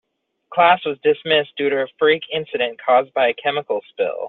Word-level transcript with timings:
Class 0.51 0.81
was 0.83 0.97
dismissed 1.03 1.55
due 1.57 1.69
to 1.69 1.75
a 1.83 1.87
freak 1.99 2.23
incident 2.33 2.81
caused 2.83 3.13
by 3.13 3.27
a 3.27 3.35
chemical 3.35 3.81
spill. 3.91 4.17